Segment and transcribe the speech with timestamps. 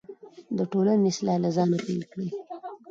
[0.57, 2.29] د ټولنې اصلاح له ځانه پیل کړئ.